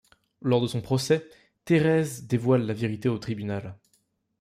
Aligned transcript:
Lors 0.41 0.61
de 0.61 0.65
son 0.65 0.81
procès, 0.81 1.29
Thérèse 1.63 2.25
dévoile 2.25 2.63
la 2.65 2.73
vérité 2.73 3.07
au 3.07 3.19
tribunal. 3.19 3.77